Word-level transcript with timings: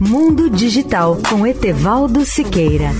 Mundo 0.00 0.48
Digital 0.48 1.18
com 1.28 1.44
Etevaldo 1.44 2.24
Siqueira. 2.24 2.92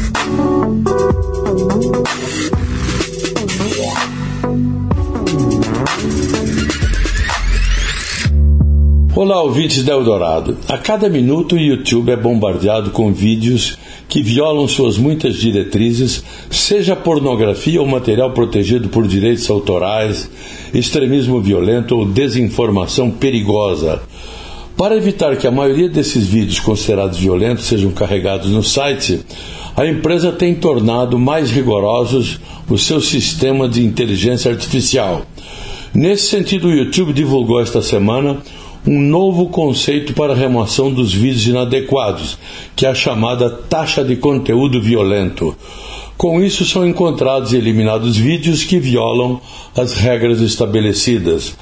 Olá, 9.15 9.41
ouvintes 9.43 9.85
da 9.85 9.93
Eldorado. 9.93 10.59
A 10.69 10.77
cada 10.77 11.09
minuto 11.09 11.55
o 11.55 11.61
YouTube 11.61 12.11
é 12.11 12.17
bombardeado 12.17 12.91
com 12.91 13.13
vídeos 13.13 13.79
que 14.09 14.21
violam 14.21 14.67
suas 14.67 14.99
muitas 14.99 15.37
diretrizes, 15.37 16.25
seja 16.51 16.97
pornografia 16.97 17.81
ou 17.81 17.87
material 17.87 18.33
protegido 18.33 18.89
por 18.89 19.07
direitos 19.07 19.49
autorais, 19.49 20.29
extremismo 20.75 21.41
violento 21.41 21.97
ou 21.97 22.07
desinformação 22.07 23.09
perigosa. 23.09 24.03
Para 24.79 24.97
evitar 24.97 25.37
que 25.37 25.45
a 25.45 25.51
maioria 25.51 25.89
desses 25.89 26.25
vídeos 26.25 26.61
considerados 26.61 27.19
violentos 27.19 27.65
sejam 27.65 27.91
carregados 27.91 28.49
no 28.49 28.63
site, 28.63 29.21
a 29.77 29.85
empresa 29.85 30.31
tem 30.31 30.55
tornado 30.55 31.19
mais 31.19 31.51
rigorosos 31.51 32.39
o 32.71 32.79
seu 32.79 33.01
sistema 33.01 33.69
de 33.69 33.85
inteligência 33.85 34.53
artificial. 34.53 35.27
Nesse 35.93 36.29
sentido, 36.29 36.69
o 36.69 36.73
YouTube 36.73 37.13
divulgou 37.13 37.61
esta 37.61 37.83
semana 37.83 38.41
um 38.87 39.01
novo 39.01 39.49
conceito 39.49 40.13
para 40.13 40.33
a 40.33 40.37
remoção 40.37 40.93
dos 40.93 41.13
vídeos 41.13 41.49
inadequados, 41.49 42.39
que 42.77 42.87
é 42.87 42.91
a 42.91 42.95
chamada 42.95 43.51
taxa 43.51 44.05
de 44.05 44.15
conteúdo 44.15 44.81
violento. 44.81 45.57
Com 46.17 46.41
isso, 46.41 46.65
são 46.65 46.87
encontrados 46.87 47.53
e 47.53 47.57
eliminados 47.57 48.17
vídeos 48.17 48.63
que 48.63 48.79
violam 48.79 49.41
as 49.77 49.95
regras 49.95 50.41
estabelecidas. 50.41 51.57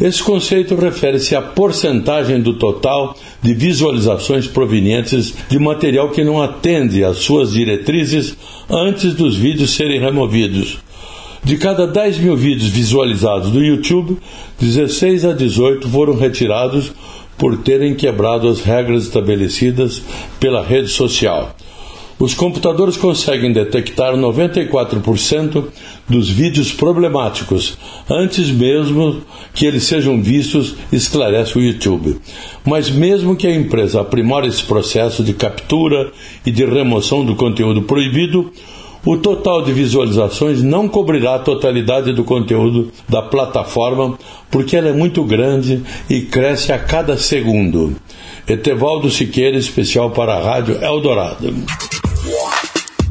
Esse 0.00 0.22
conceito 0.22 0.74
refere-se 0.74 1.36
à 1.36 1.42
porcentagem 1.42 2.40
do 2.40 2.54
total 2.54 3.16
de 3.40 3.54
visualizações 3.54 4.46
provenientes 4.46 5.32
de 5.48 5.58
material 5.58 6.10
que 6.10 6.24
não 6.24 6.42
atende 6.42 7.04
às 7.04 7.18
suas 7.18 7.52
diretrizes 7.52 8.36
antes 8.68 9.14
dos 9.14 9.36
vídeos 9.36 9.70
serem 9.70 10.00
removidos. 10.00 10.78
De 11.44 11.56
cada 11.58 11.86
10 11.86 12.18
mil 12.18 12.36
vídeos 12.36 12.70
visualizados 12.70 13.50
do 13.50 13.62
YouTube, 13.62 14.16
16 14.58 15.26
a 15.26 15.32
18 15.32 15.88
foram 15.88 16.16
retirados 16.16 16.90
por 17.38 17.58
terem 17.58 17.94
quebrado 17.94 18.48
as 18.48 18.62
regras 18.62 19.04
estabelecidas 19.04 20.02
pela 20.40 20.64
rede 20.64 20.88
social. 20.88 21.54
Os 22.18 22.32
computadores 22.32 22.96
conseguem 22.96 23.52
detectar 23.52 24.14
94% 24.14 25.64
dos 26.08 26.28
vídeos 26.28 26.72
problemáticos 26.72 27.76
antes 28.08 28.50
mesmo 28.50 29.22
que 29.52 29.66
eles 29.66 29.84
sejam 29.84 30.22
vistos, 30.22 30.74
esclarece 30.92 31.58
o 31.58 31.62
YouTube. 31.62 32.18
Mas 32.64 32.90
mesmo 32.90 33.36
que 33.36 33.46
a 33.46 33.54
empresa 33.54 34.00
aprimore 34.00 34.48
esse 34.48 34.62
processo 34.62 35.22
de 35.22 35.32
captura 35.32 36.12
e 36.44 36.50
de 36.50 36.64
remoção 36.64 37.24
do 37.24 37.34
conteúdo 37.34 37.82
proibido, 37.82 38.52
o 39.04 39.18
total 39.18 39.62
de 39.62 39.72
visualizações 39.72 40.62
não 40.62 40.88
cobrirá 40.88 41.34
a 41.34 41.38
totalidade 41.38 42.12
do 42.12 42.24
conteúdo 42.24 42.90
da 43.06 43.20
plataforma, 43.20 44.18
porque 44.50 44.76
ela 44.76 44.88
é 44.88 44.92
muito 44.92 45.22
grande 45.24 45.82
e 46.08 46.22
cresce 46.22 46.72
a 46.72 46.78
cada 46.78 47.18
segundo. 47.18 47.94
Etevaldo 48.48 49.10
Siqueira, 49.10 49.58
especial 49.58 50.10
para 50.10 50.34
a 50.34 50.42
Rádio 50.42 50.82
Eldorado. 50.82 51.52